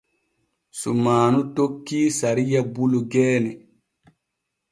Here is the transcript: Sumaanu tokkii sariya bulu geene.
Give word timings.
Sumaanu 0.79 1.39
tokkii 1.59 2.07
sariya 2.19 2.61
bulu 2.73 2.99
geene. 3.11 3.51